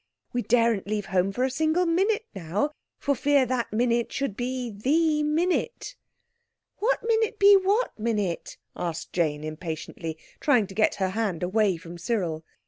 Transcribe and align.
We 0.33 0.41
daren't 0.41 0.87
leave 0.87 1.05
home 1.13 1.31
for 1.31 1.43
a 1.43 1.51
single 1.51 1.85
minute 1.85 2.25
now, 2.33 2.71
for 2.97 3.13
fear 3.13 3.45
that 3.45 3.71
minute 3.71 4.11
should 4.11 4.35
be 4.35 4.71
the 4.71 5.21
minute." 5.21 5.95
"What 6.77 7.03
minute 7.03 7.37
be 7.37 7.55
what 7.55 7.99
minute?" 7.99 8.57
asked 8.75 9.13
Jane 9.13 9.43
impatiently, 9.43 10.17
trying 10.39 10.65
to 10.65 10.73
get 10.73 10.95
her 10.95 11.09
hand 11.09 11.43
away 11.43 11.77
from 11.77 11.99
Cyril. 11.99 12.43